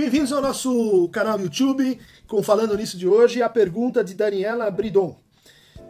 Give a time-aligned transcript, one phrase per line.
[0.00, 5.20] Bem-vindos ao nosso canal YouTube, com Falando Nisso de hoje, a pergunta de Daniela Bridon,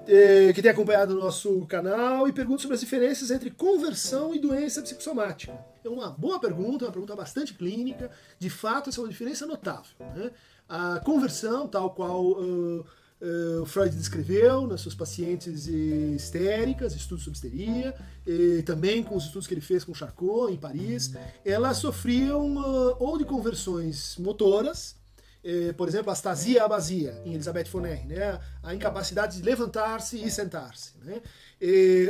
[0.05, 4.41] eh, que tem acompanhado o nosso canal e pergunta sobre as diferenças entre conversão e
[4.41, 5.57] doença psicossomática.
[5.85, 9.93] É uma boa pergunta, uma pergunta bastante clínica, de fato essa é uma diferença notável.
[10.17, 10.33] Né?
[10.69, 12.85] A conversão, tal qual uh,
[13.21, 17.95] uh, Freud descreveu nas suas pacientes histéricas, estudos sobre histeria,
[18.27, 21.13] e também com os estudos que ele fez com Charcot em Paris,
[21.45, 25.01] elas sofriam uh, ou de conversões motoras,
[25.43, 28.39] eh, por exemplo, a astasia abasia, em Elizabeth Erich, né?
[28.63, 30.93] a incapacidade de levantar-se e sentar-se.
[31.03, 31.23] Né?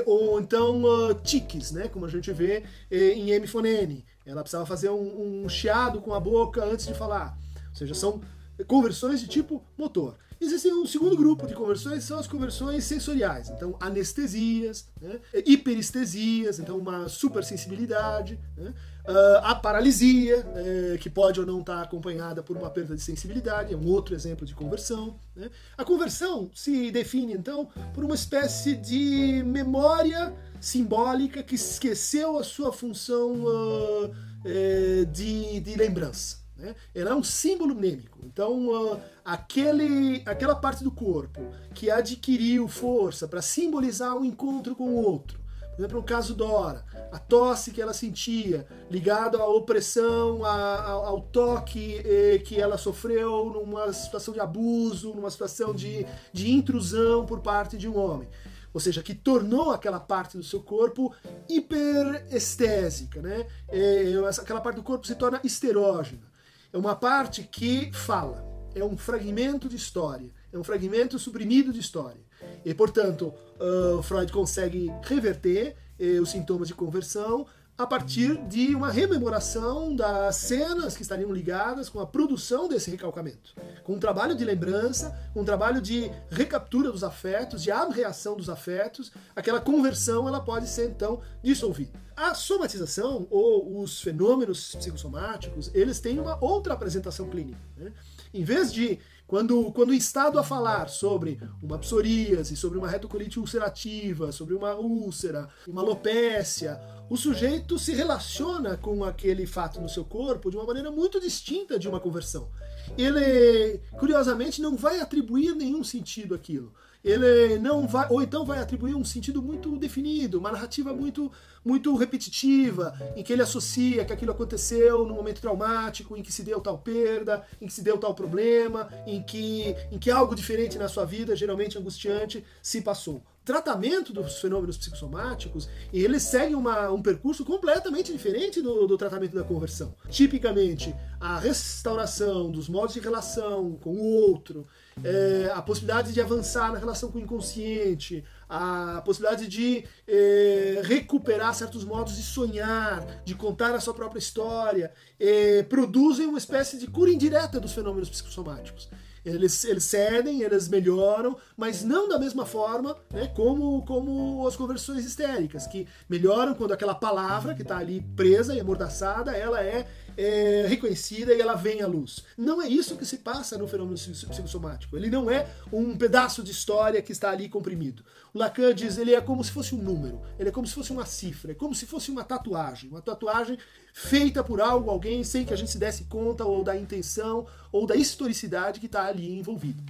[0.06, 1.88] ou então uh, tiques, né?
[1.88, 3.46] como a gente vê eh, em M.
[3.46, 4.04] Fonene.
[4.24, 7.36] Ela precisava fazer um, um chiado com a boca antes de falar.
[7.70, 8.20] Ou seja, são
[8.66, 10.16] conversões de tipo motor.
[10.40, 13.50] Existe um segundo grupo de conversões, são as conversões sensoriais.
[13.50, 15.20] Então, anestesias, né?
[15.44, 18.40] hiperestesias, então uma supersensibilidade.
[18.56, 18.72] Né?
[19.06, 23.74] Uh, a paralisia, eh, que pode ou não estar acompanhada por uma perda de sensibilidade,
[23.74, 25.18] é um outro exemplo de conversão.
[25.36, 25.50] Né?
[25.76, 32.72] A conversão se define, então, por uma espécie de memória simbólica que esqueceu a sua
[32.72, 36.38] função uh, de, de lembrança.
[36.60, 36.74] Né?
[36.94, 38.20] Ela é um símbolo mnêmico.
[38.22, 41.40] Então, uh, aquele, aquela parte do corpo
[41.74, 46.84] que adquiriu força para simbolizar um encontro com o outro, por exemplo, no caso Dora,
[47.10, 52.76] a tosse que ela sentia, ligado à opressão, a, ao, ao toque eh, que ela
[52.76, 58.28] sofreu numa situação de abuso, numa situação de, de intrusão por parte de um homem
[58.72, 61.12] ou seja, que tornou aquela parte do seu corpo
[61.48, 63.46] hiperestésica, né?
[63.68, 66.29] É, aquela parte do corpo se torna esterógena.
[66.72, 71.80] É uma parte que fala, é um fragmento de história, é um fragmento suprimido de
[71.80, 72.20] história.
[72.64, 77.46] E, portanto, uh, Freud consegue reverter eh, os sintomas de conversão
[77.76, 83.54] a partir de uma rememoração das cenas que estariam ligadas com a produção desse recalcamento.
[83.90, 89.60] Um trabalho de lembrança, um trabalho de recaptura dos afetos, de abreação dos afetos, aquela
[89.60, 91.90] conversão ela pode ser então dissolvida.
[92.16, 97.58] A somatização ou os fenômenos psicossomáticos, eles têm uma outra apresentação clínica.
[97.76, 97.92] Né?
[98.32, 103.40] Em vez de quando, quando o Estado a falar sobre uma psoríase, sobre uma retocolite
[103.40, 110.04] ulcerativa, sobre uma úlcera, uma alopécia, o sujeito se relaciona com aquele fato no seu
[110.04, 112.48] corpo de uma maneira muito distinta de uma conversão.
[112.96, 116.72] Ele, curiosamente, não vai atribuir nenhum sentido àquilo
[117.02, 121.32] ele não vai, ou então vai atribuir um sentido muito definido, uma narrativa muito,
[121.64, 126.42] muito repetitiva, em que ele associa que aquilo aconteceu num momento traumático, em que se
[126.42, 130.78] deu tal perda, em que se deu tal problema, em que, em que algo diferente
[130.78, 137.02] na sua vida, geralmente angustiante, se passou tratamento dos fenômenos psicossomáticos, ele segue uma, um
[137.02, 139.92] percurso completamente diferente do, do, tratamento da conversão.
[140.08, 144.68] Tipicamente, a restauração dos modos de relação com o outro,
[145.02, 151.52] é, a possibilidade de avançar na relação com o inconsciente, a possibilidade de é, recuperar
[151.52, 156.86] certos modos de sonhar, de contar a sua própria história, é, produzem uma espécie de
[156.86, 158.88] cura indireta dos fenômenos psicossomáticos.
[159.24, 165.04] Eles, eles cedem, eles melhoram, mas não da mesma forma né, como, como as conversões
[165.04, 169.86] histéricas, que melhoram quando aquela palavra que está ali presa e amordaçada, ela é,
[170.16, 172.24] é, reconhecida e ela vem à luz.
[172.36, 174.96] Não é isso que se passa no fenômeno psicossomático.
[174.96, 178.02] Ele não é um pedaço de história que está ali comprimido.
[178.32, 180.92] O Lacan diz ele é como se fosse um número, ele é como se fosse
[180.92, 182.88] uma cifra, é como se fosse uma tatuagem.
[182.88, 183.58] Uma tatuagem
[183.92, 187.86] feita por algo, alguém, sem que a gente se desse conta, ou da intenção, ou
[187.86, 189.82] da historicidade que está ali envolvida.